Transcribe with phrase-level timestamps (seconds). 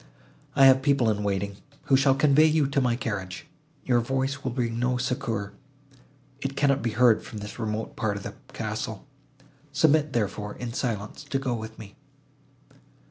[0.55, 3.45] I have people in waiting, who shall convey you to my carriage.
[3.85, 5.53] Your voice will bring no succour;
[6.41, 9.05] it cannot be heard from this remote part of the castle;
[9.71, 11.97] submit, therefore, in silence, to go with me."